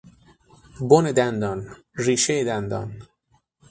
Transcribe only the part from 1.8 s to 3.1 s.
ریشهی دندان